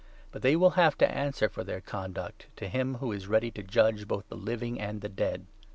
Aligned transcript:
But 0.31 0.41
they 0.41 0.55
will 0.55 0.71
have 0.71 0.97
to 0.97 1.11
answer 1.11 1.47
for 1.47 1.63
their 1.63 1.79
conduct 1.79 2.45
5 2.55 2.55
to 2.55 2.69
him 2.69 2.95
who 2.95 3.11
is 3.11 3.27
ready 3.27 3.51
to 3.51 3.61
judge 3.61 4.07
both 4.07 4.27
the 4.29 4.35
living 4.35 4.79
and 4.81 4.99
the 5.01 5.09
dead. 5.09 5.45